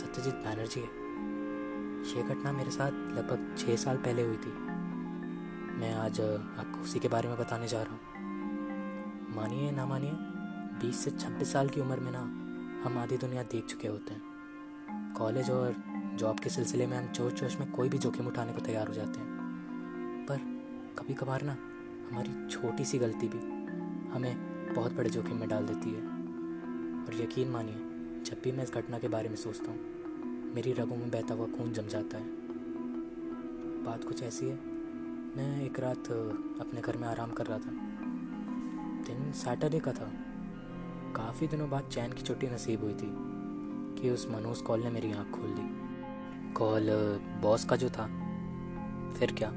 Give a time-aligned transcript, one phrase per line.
[0.00, 0.98] सत्यजीत बैनर्जी है।
[2.10, 4.52] ये घटना मेरे साथ लगभग छः साल पहले हुई थी।
[5.80, 8.00] मैं आज आपको उसी के बारे में बताने जा रहा हूँ।
[9.36, 10.12] मानिए ना मानिए,
[10.80, 12.20] बीस से छब्बीस साल की उम्र में ना
[12.84, 15.74] हम आधी दुनिया देख चुके होते हैं। कॉलेज और
[16.14, 18.94] जॉब के सिलसिले में हम जोश जोश में कोई भी जोखिम उठाने को तैयार हो
[18.94, 19.28] जाते हैं।
[20.28, 20.36] पर
[20.98, 21.52] कभी कभार ना
[22.10, 23.38] हमारी छोटी सी गलती भी
[24.10, 26.02] हमें बहुत बड़े जोखिम में डाल देती है।
[27.00, 27.89] और यकीन मानिए
[28.24, 29.80] जब भी मैं इस घटना के बारे में सोचता हूँ,
[30.54, 32.24] मेरी रगों में बहता हुआ खून जम जाता है।
[33.84, 34.54] बात कुछ ऐसी है,
[35.36, 36.10] मैं एक रात
[36.60, 37.70] अपने घर में आराम कर रहा था।
[39.06, 40.12] दिन सैटरडे का था।
[41.16, 43.10] काफ़ी दिनों बाद चैन की छुट्टी नसीब हुई थी
[44.02, 45.80] कि उस मनोज कॉल ने मेरी आँख खोल दी।
[46.52, 46.90] कॉल
[47.42, 48.06] बॉस का जो था।
[49.18, 49.48] फिर क्या?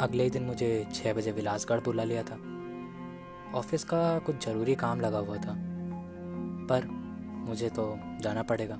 [0.00, 2.38] अगले ही दिन मुझे छः बजे विलासगढ़ बुला लिया था।
[3.58, 5.54] ऑफ़िस का कुछ ज़रूरी काम लगा हुआ था।
[6.66, 6.86] पर
[7.48, 8.78] मुझे तो जाना पड़ेगा।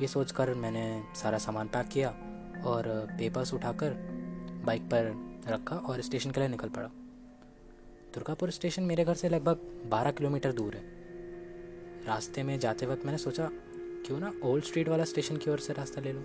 [0.00, 2.08] ये सोचकर मैंने सारा सामान पैक किया
[2.64, 3.90] और पेपर्स उठाकर
[4.64, 5.12] बाइक पर
[5.48, 6.88] रखा और स्टेशन के लिए निकल पड़ा।
[8.14, 9.58] दुर्गापुर स्टेशन मेरे घर से लगभग
[9.90, 10.82] 12 किलोमीटर दूर है।
[12.06, 13.50] रास्ते में जाते वक्त मैंने सोचा,
[14.06, 16.22] क्यों ना ओल्ड स्ट्रीट वाला स्टेशन की ओर से रास्ता ले लूँ?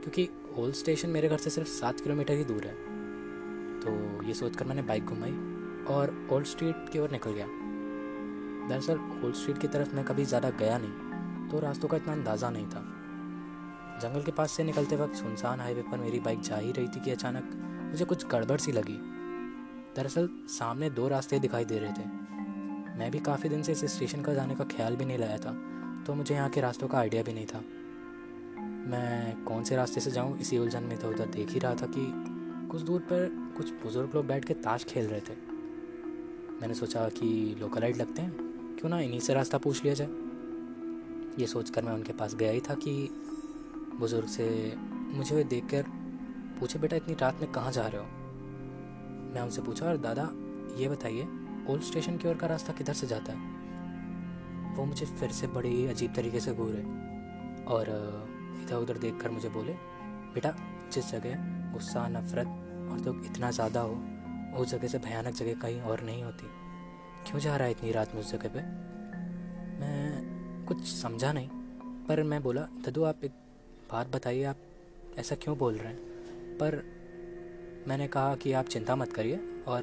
[0.00, 2.74] क्योंकि ओल्ड स्टेशन मेरे घर से सिर्फ़ सात किलोमीटर ही दूर है।
[3.80, 5.32] तो ये सोचकर मैंने बाइक घुमाई
[5.94, 7.46] और ओल्ड स्ट्रीट की ओर निकल गया।
[8.68, 11.13] दरअसल ओल्ड स्ट्रीट की तरफ़ मैं कभी ज़्यादा गया नहीं।
[11.50, 12.80] तो रास्तों का इतना अंदाज़ा नहीं था।
[14.02, 17.00] जंगल के पास से निकलते वक्त सुनसान हाईवे पर मेरी बाइक जा ही रही थी
[17.00, 17.50] कि अचानक
[17.84, 18.98] मुझे कुछ गड़बड़ सी लगी।
[19.96, 22.06] दरअसल सामने दो रास्ते दिखाई दे रहे थे।
[22.98, 25.52] मैं भी काफ़ी दिन से इस स्टेशन का जाने का ख्याल भी नहीं लाया था
[26.06, 27.58] तो मुझे यहाँ के रास्तों का आइडिया भी नहीं था।
[28.86, 31.86] मैं कौन से रास्ते से जाऊँ, इसी उलझन में तो उधर देख ही रहा था
[31.88, 32.12] कि
[32.70, 35.36] कुछ दूर पर कुछ बुज़ुर्ग लोग बैठ के ताश खेल रहे थे।
[36.60, 38.32] मैंने सोचा कि लोकलाइट लगते हैं,
[38.76, 40.08] क्यों ना इन्हीं से रास्ता पूछ लिया जाए।
[41.38, 43.08] ये सोचकर मैं उनके पास गया ही था कि
[44.00, 44.76] बुज़ुर्ग से
[45.14, 45.82] मुझे वे देख कर
[46.60, 48.06] पूछे, बेटा, इतनी रात में कहाँ जा रहे हो?
[49.34, 50.30] मैं उनसे पूछा, और दादा,
[50.76, 51.22] ये बताइए,
[51.68, 53.38] ओल्ड स्टेशन की ओर का रास्ता किधर से जाता है?
[54.76, 56.82] वो मुझे फिर से बड़ी अजीब तरीके से घूरे
[57.64, 57.86] और
[58.62, 59.72] इधर उधर देख कर मुझे बोले,
[60.34, 60.54] बेटा,
[60.92, 61.34] जिस जगह
[61.72, 62.46] गुस्सा, नफरत
[62.92, 64.04] और दुख तो इतना ज़्यादा हो,
[64.58, 66.46] उस जगह से भयानक जगह कहीं और नहीं होती।
[67.30, 68.58] क्यों जा रहा है इतनी रात में उस जगह पे?
[69.80, 70.33] मैं
[70.64, 71.48] कुछ समझा नहीं।
[72.08, 73.30] पर मैं बोला, ददू, आप एक
[73.92, 74.56] बात बताइए, आप
[75.18, 75.98] ऐसा क्यों बोल रहे हैं?
[76.58, 76.82] पर
[77.88, 79.36] मैंने कहा कि आप चिंता मत करिए
[79.68, 79.82] और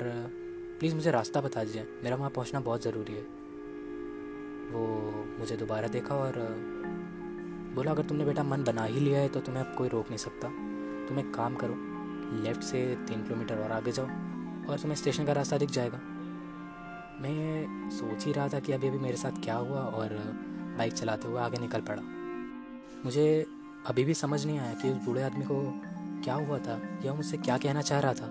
[0.79, 3.21] प्लीज़ मुझे रास्ता बता दीजिए। मेरा वहाँ पहुँचना बहुत ज़रूरी है।
[4.71, 4.85] वो
[5.39, 6.33] मुझे दोबारा देखा और
[7.75, 10.17] बोला, अगर तुमने बेटा मन बना ही लिया है तो तुम्हें अब कोई रोक नहीं
[10.17, 10.47] सकता।
[11.07, 11.75] तुम एक काम करो,
[12.43, 15.97] लेफ़्ट से तीन किलोमीटर और आगे जाओ और तुम्हें स्टेशन का रास्ता दिख जाएगा।
[17.21, 20.09] मैं सोच ही रहा था कि अभी अभी मेरे साथ क्या हुआ और
[20.77, 22.01] बाइक चलाते हुए आगे निकल पड़ा।
[23.05, 23.45] मुझे
[23.87, 25.61] अभी भी समझ नहीं आया कि उस बूढ़े आदमी को
[26.23, 28.27] क्या हुआ था, या मुझसे क्या कहना चाह रहा था।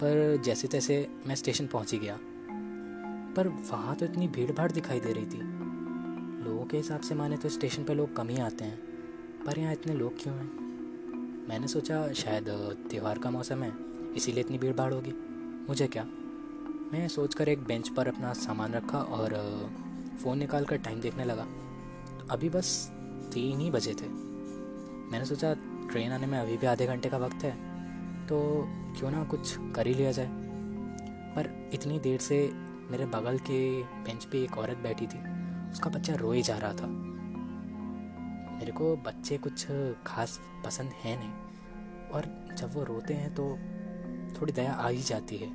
[0.00, 2.18] पर जैसे तैसे मैं स्टेशन पहुँच ही गया।
[3.36, 5.40] पर वहाँ तो इतनी भीड़ भाड़ दिखाई दे रही थी।
[6.44, 8.78] लोगों के हिसाब से माने तो स्टेशन पर लोग कम ही आते हैं।
[9.46, 10.66] पर यहाँ इतने लोग क्यों हैं?
[11.48, 12.48] मैंने सोचा शायद
[12.90, 13.72] त्यौहार का मौसम है,
[14.16, 15.12] इसीलिए इतनी भीड़ भाड़ होगी।
[15.68, 16.04] मुझे क्या?
[16.92, 19.34] मैं सोचकर एक बेंच पर अपना सामान रखा और
[20.16, 21.44] फ़ोन निकाल कर टाइम देखने लगा।
[22.10, 22.88] तो अभी बस
[23.34, 25.54] तीन ही बजे थे। मैंने सोचा,
[25.90, 27.54] ट्रेन आने में अभी भी आधे घंटे का वक्त है
[28.26, 28.38] तो
[28.98, 30.28] क्यों ना कुछ कर ही लिया जाए।
[31.34, 32.38] पर इतनी देर से
[32.90, 35.18] मेरे बगल के बेंच पे एक औरत बैठी थी।
[35.70, 36.86] उसका बच्चा रो ही जा रहा था।
[38.56, 39.66] मेरे को बच्चे कुछ
[40.06, 41.32] खास पसंद है नहीं,
[42.10, 43.44] और जब वो रोते हैं तो
[44.40, 45.50] थोड़ी दया आ ही जाती है।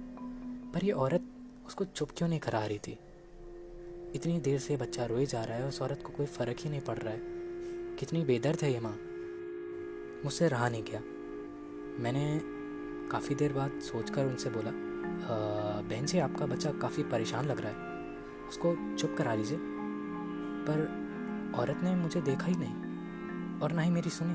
[0.72, 1.24] पर ये औरत
[1.68, 2.98] उसको चुप क्यों नहीं करा रही थी?
[4.16, 6.82] इतनी देर से बच्चा रोए जा रहा है, उस औरत को कोई फ़र्क ही नहीं
[6.82, 7.20] पड़ रहा है।
[8.00, 8.96] कितनी बेदर्द है ये माँ।
[10.24, 11.00] मुझसे रहा नहीं गया।
[12.00, 12.40] मैंने
[13.12, 18.48] काफ़ी देर बाद सोचकर उनसे बोला बहन जी, आपका बच्चा काफ़ी परेशान लग रहा है।
[18.50, 19.58] उसको चुप करा लीजिए।
[20.68, 24.34] पर औरत ने मुझे देखा ही नहीं, और ना ही मेरी सुनी।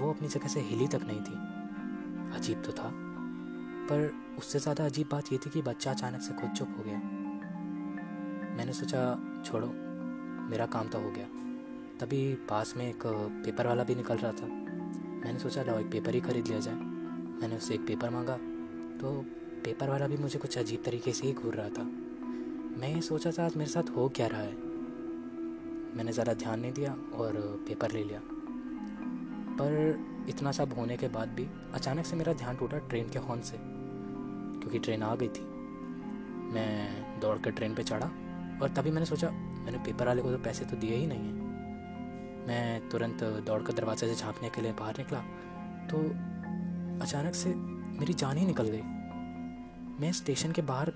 [0.00, 2.90] वो अपनी जगह से हिली तक नहीं थी। अजीब तो था,
[3.86, 7.00] पर उससे ज़्यादा अजीब बात ये थी कि बच्चा अचानक से खुद चुप हो गया।
[8.60, 9.02] मैंने सोचा,
[9.44, 9.66] छोड़ो,
[10.50, 11.26] मेरा काम तो हो गया।
[12.00, 13.02] तभी पास में एक
[13.44, 16.74] पेपर वाला भी निकल रहा था। मैंने सोचा लो एक पेपर ही खरीद लिया जाए।
[16.74, 18.36] मैंने उससे एक पेपर मांगा।
[19.00, 19.12] तो
[19.64, 23.30] पेपर वाला भी मुझे कुछ अजीब तरीके से ही घूर रहा था। मैं ये सोचा
[23.30, 24.54] था, आज मेरे साथ हो क्या रहा है?
[25.96, 28.20] मैंने ज़्यादा ध्यान नहीं दिया और पेपर ले लिया।
[29.56, 33.40] पर इतना सब होने के बाद भी अचानक से मेरा ध्यान टूटा ट्रेन के हॉर्न
[33.42, 35.48] से, क्योंकि ट्रेन आ गई थी।
[36.54, 38.10] मैं दौड़ कर ट्रेन पे चढ़ा।
[38.62, 42.46] और तभी मैंने सोचा, मैंने पेपर वाले को तो पैसे तो दिए ही नहीं हैं।
[42.46, 45.20] मैं तुरंत दौड़कर दरवाजे से झांकने के लिए बाहर निकला
[45.86, 45.98] तो
[47.04, 47.54] अचानक से
[48.00, 48.82] मेरी जान ही निकल गई।
[50.00, 50.92] मैं स्टेशन के बाहर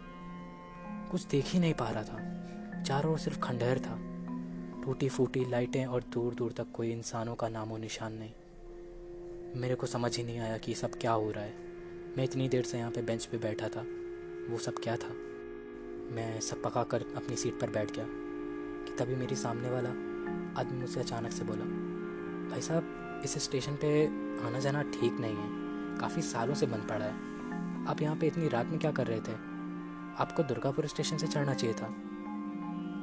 [1.11, 3.99] कुछ देख ही नहीं पा रहा था। चारों ओर सिर्फ़ खंडहर था।
[4.85, 9.87] टूटी फूटी लाइटें और दूर दूर तक कोई इंसानों का नामो निशान नहीं। मेरे को
[9.87, 11.55] समझ ही नहीं आया कि सब क्या हो रहा है।
[12.17, 13.85] मैं इतनी देर से यहाँ पे बेंच पे बैठा था।
[14.51, 15.15] वो सब क्या था?
[16.15, 18.05] मैं सब पका कर अपनी सीट पर बैठ गया
[18.85, 19.89] कि तभी मेरी सामने वाला
[20.61, 21.65] आदमी मुझसे अचानक से बोला,
[22.51, 24.07] भाई साहब, इस स्टेशन पे
[24.47, 27.15] आना जाना ठीक नहीं है। काफ़ी सालों से बंद पड़ा है।
[27.87, 29.33] आप यहाँ पे इतनी रात में क्या कर रहे थे?
[30.19, 31.87] आपको दुर्गापुर स्टेशन से चढ़ना चाहिए था।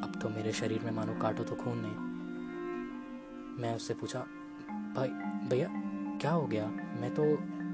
[0.03, 1.95] अब तो मेरे शरीर में मानो काटो तो खून नहीं।
[3.61, 4.19] मैं उससे पूछा,
[4.95, 5.09] भाई,
[5.49, 5.67] भैया,
[6.21, 6.67] क्या हो गया?
[7.01, 7.23] मैं तो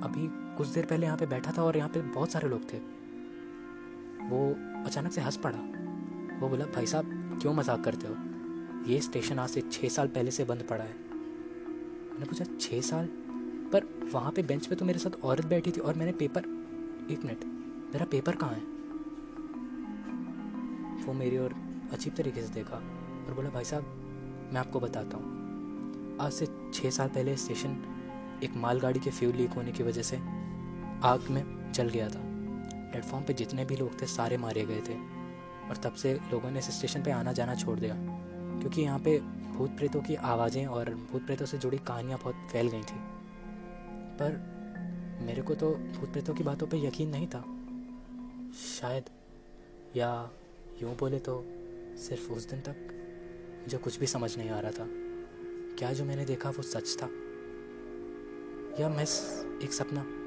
[0.07, 2.97] अभी कुछ देर पहले यहाँ पे बैठा था और यहाँ पे बहुत सारे लोग थे।
[4.27, 5.59] वो अचानक से हंस पड़ा।
[6.39, 8.15] वो बोला, भाई साहब, क्यों मज़ाक करते हो?
[8.87, 10.95] ये स्टेशन आज से छः साल पहले से बंद पड़ा है।
[12.11, 13.05] मैंने पूछा छः साल?
[13.73, 16.41] पर वहाँ पे बेंच पे तो मेरे साथ औरत बैठी थी और मैंने पेपर
[17.11, 17.43] एक मिनट,
[17.93, 18.61] मेरा पेपर कहाँ है?
[21.05, 21.53] वो मेरी और
[21.93, 23.83] अजीब तरीके से देखा और बोला, भाई साहब,
[24.53, 27.77] मैं आपको बताता हूँ। आज से छः साल पहले स्टेशन
[28.43, 30.17] एक मालगाड़ी के फ्यूल लीक होने की वजह से
[31.03, 32.26] आग में जल गया था।
[32.97, 34.93] प्लेटफॉर्म पे जितने भी लोग थे, सारे मारे गए थे।
[35.69, 37.95] और तब से लोगों ने इस स्टेशन पे आना जाना छोड़ दिया।
[38.59, 42.67] क्योंकि यहाँ पे भूत प्रेतों की आवाज़ें और भूत प्रेतों से जुड़ी कहानियाँ बहुत फैल
[42.67, 42.95] गई थी।
[44.19, 44.57] पर
[45.21, 47.41] मेरे को तो भूत प्रेतों की बातों पे यकीन नहीं था।
[48.81, 49.03] शायद,
[49.95, 50.29] या
[50.81, 51.45] यूँ बोले तो
[51.97, 52.75] सिर्फ़ उस दिन तक
[53.61, 54.87] मुझे कुछ भी समझ नहीं आ रहा था।
[55.75, 57.07] क्या जो मैंने देखा वो सच था?
[58.83, 59.03] या मैं
[59.63, 60.26] एक सपना?